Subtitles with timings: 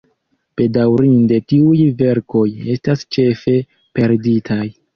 [0.61, 3.57] Bedaŭrinde tiuj verkoj estas ĉefe
[4.01, 4.63] perditaj.